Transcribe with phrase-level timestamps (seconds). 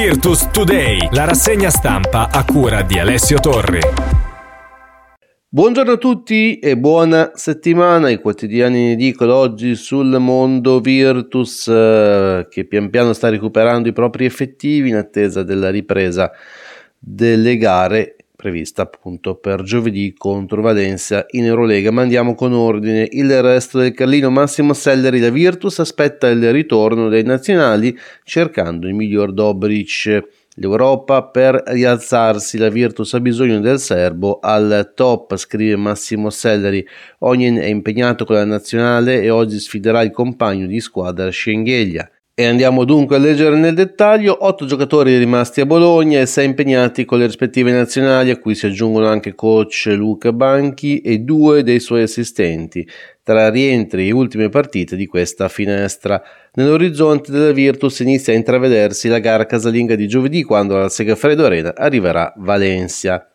[0.00, 3.80] Virtus Today, la rassegna stampa a cura di Alessio Torri.
[5.48, 8.08] Buongiorno a tutti e buona settimana.
[8.08, 14.24] I quotidiani dicono oggi sul mondo Virtus eh, che pian piano sta recuperando i propri
[14.24, 16.30] effettivi in attesa della ripresa
[16.96, 21.90] delle gare prevista appunto per giovedì contro Valencia in Eurolega.
[21.90, 23.08] Ma andiamo con ordine.
[23.10, 28.94] Il resto del Carlino Massimo Selleri da Virtus aspetta il ritorno dei nazionali cercando il
[28.94, 30.22] miglior Dobric.
[30.54, 36.86] L'Europa per rialzarsi, la Virtus ha bisogno del serbo al top, scrive Massimo Selleri.
[37.20, 42.08] Ognin è impegnato con la nazionale e oggi sfiderà il compagno di squadra Schengelia.
[42.40, 47.04] E andiamo dunque a leggere nel dettaglio, otto giocatori rimasti a Bologna e sei impegnati
[47.04, 51.80] con le rispettive nazionali a cui si aggiungono anche coach Luca Banchi e due dei
[51.80, 52.88] suoi assistenti,
[53.24, 56.22] tra rientri e ultime partite di questa finestra.
[56.52, 61.74] Nell'orizzonte della Virtus inizia a intravedersi la gara casalinga di giovedì quando alla Segafredo Arena
[61.74, 63.32] arriverà Valencia.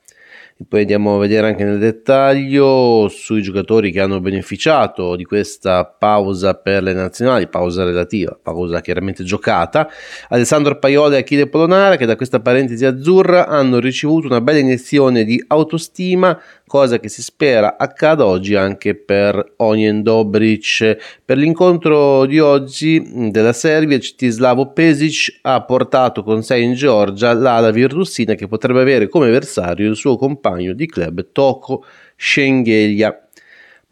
[0.67, 6.53] Poi andiamo a vedere anche nel dettaglio sui giocatori che hanno beneficiato di questa pausa
[6.53, 9.89] per le nazionali, pausa relativa, pausa chiaramente giocata.
[10.29, 15.23] Alessandro Paiola e Achille Polonara che da questa parentesi azzurra hanno ricevuto una bella iniezione
[15.23, 16.39] di autostima
[16.73, 21.19] cosa che si spera accada oggi anche per Onien Dobric.
[21.23, 27.69] Per l'incontro di oggi della Serbia, Citislavo Pesic ha portato con sé in Georgia l'ala
[27.69, 33.22] virtussina che potrebbe avere come avversario il suo compagno di club Toko Schengelia.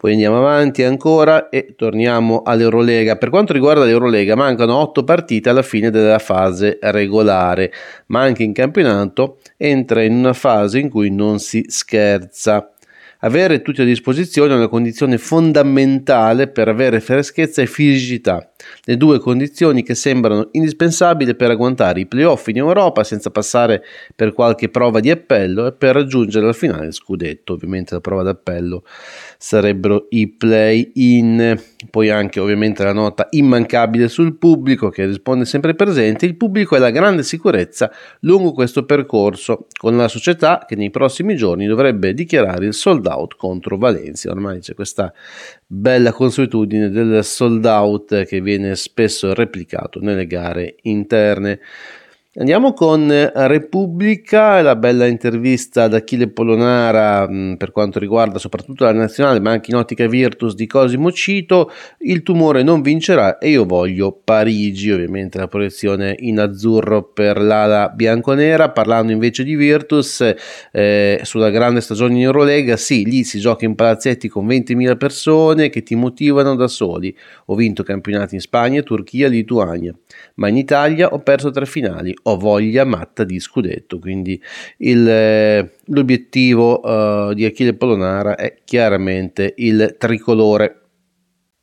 [0.02, 3.14] Poi andiamo avanti ancora e torniamo all'Eurolega.
[3.14, 7.72] Per quanto riguarda l'Eurolega, mancano 8 partite alla fine della fase regolare,
[8.06, 12.68] ma anche in campionato entra in una fase in cui non si scherza.
[13.20, 18.51] Avere tutti a disposizione è una condizione fondamentale per avere freschezza e fisicità,
[18.84, 23.82] le due condizioni che sembrano indispensabili per agguantare i playoff in Europa senza passare
[24.14, 27.52] per qualche prova di appello e per raggiungere al finale scudetto.
[27.52, 28.84] Ovviamente la prova d'appello
[29.38, 36.26] sarebbero i play-in, poi anche ovviamente la nota immancabile sul pubblico che risponde sempre presente.
[36.26, 37.90] Il pubblico è la grande sicurezza
[38.20, 43.36] lungo questo percorso, con la società che nei prossimi giorni dovrebbe dichiarare il sold out
[43.36, 44.30] contro Valencia.
[44.30, 45.12] Ormai c'è questa
[45.74, 51.60] bella consuetudine del sold out che viene spesso replicato nelle gare interne.
[52.34, 58.84] Andiamo con Repubblica, la bella intervista ad Achille Polonara mh, mm, per quanto riguarda soprattutto
[58.84, 61.70] la nazionale, ma anche in ottica Virtus di Cosimo Cito.
[61.98, 67.90] Il tumore non vincerà e io voglio Parigi, ovviamente la proiezione in azzurro per l'ala
[67.90, 68.70] bianconera.
[68.70, 70.34] Parlando invece di Virtus,
[70.72, 75.68] eh, sulla grande stagione in Eurolega, sì, lì si gioca in palazzetti con 20.000 persone
[75.68, 77.14] che ti motivano da soli.
[77.46, 79.94] Ho vinto campionati in Spagna, Turchia, Lituania,
[80.36, 83.98] ma in Italia ho perso tre finali ho voglia matta di scudetto.
[83.98, 84.40] Quindi
[84.78, 90.82] il, eh, l'obiettivo uh, di Achille Polonara è chiaramente il tricolore.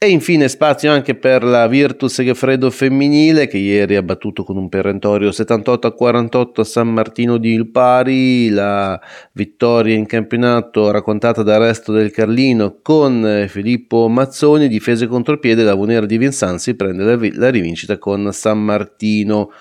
[0.01, 4.69] E infine spazio anche per la Virtus Segafredo femminile che ieri ha battuto con un
[4.69, 8.97] perentorio 78 a 48 a San Martino di Ilpari, la
[9.33, 15.73] vittoria in campionato raccontata dal resto del Carlino con eh, Filippo Mazzoni, difese contropiede, la
[15.73, 19.51] Vonera di Vinsanzi prende la, la rivincita con San Martino.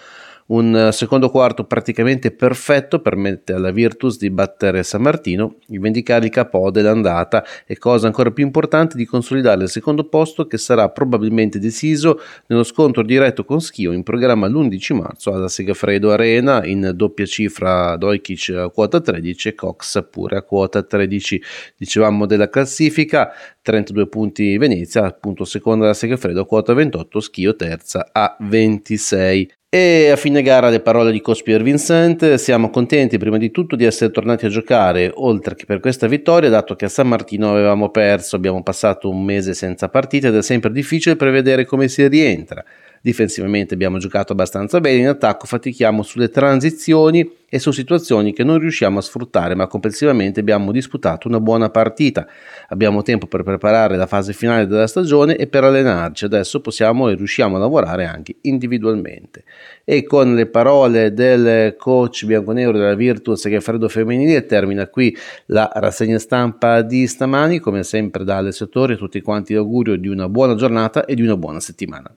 [0.49, 6.31] Un secondo quarto praticamente perfetto permette alla Virtus di battere San Martino, di vendicare il
[6.31, 11.59] capo dell'andata e cosa ancora più importante di consolidare il secondo posto che sarà probabilmente
[11.59, 17.27] deciso nello scontro diretto con Schio in programma l'11 marzo alla Segafredo Arena in doppia
[17.27, 21.43] cifra Dojkic a quota 13 e Cox pure a quota 13.
[21.77, 23.33] Dicevamo della classifica,
[23.69, 29.51] 32 punti Venezia, appunto seconda la Segafredo quota 28, Schio terza a 26.
[29.69, 33.85] E a fine gara le parole di Cospier Vincent, siamo contenti prima di tutto di
[33.85, 37.91] essere tornati a giocare, oltre che per questa vittoria, dato che a San Martino avevamo
[37.91, 42.65] perso, abbiamo passato un mese senza partite ed è sempre difficile prevedere come si rientra.
[43.09, 48.59] Difensivamente abbiamo giocato abbastanza bene, in attacco fatichiamo sulle transizioni e su situazioni che non
[48.59, 52.27] riusciamo a sfruttare, ma complessivamente abbiamo disputato una buona partita.
[52.69, 56.27] Abbiamo tempo per preparare la fase finale della stagione e per allenarci.
[56.27, 59.45] Adesso possiamo e riusciamo a lavorare anche individualmente.
[59.85, 65.17] E con le parole del coach bianconero della Virtus che è Freddo Femminile termina qui
[65.47, 67.59] la rassegna stampa di stamani.
[67.59, 71.39] Come sempre da Alessio Torri, tutti quanti l'augurio di una buona giornata e di una
[71.39, 72.15] buona settimana.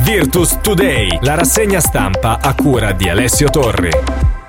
[0.00, 4.41] Virtus Today, la rassegna stampa a cura di Alessio Torri.